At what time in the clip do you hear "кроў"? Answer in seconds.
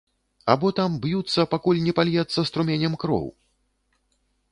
3.05-3.29